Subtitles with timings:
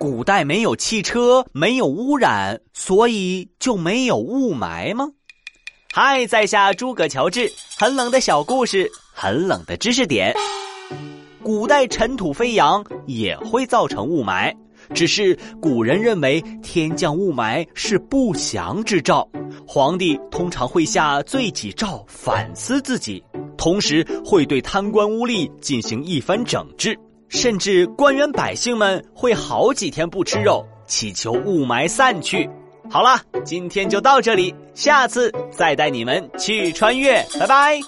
[0.00, 5.10] 古代没有汽车，没有污染，所以就没有雾霾吗？
[5.92, 10.34] 嗨，在下诸葛乔治，很冷的小故事，很冷的知识点。
[11.42, 14.50] 古代尘土飞扬也会造成雾霾，
[14.94, 19.28] 只是古人认为天降雾霾是不祥之兆，
[19.66, 23.22] 皇帝通常会下罪己诏反思自己，
[23.58, 26.98] 同时会对贪官污吏进行一番整治。
[27.30, 32.50] 甚至官员百姓们会好几天不吃肉，祈求雾霾散去。
[32.90, 37.80] 好了，今天就到这里，下次再带你们去穿越，拜拜。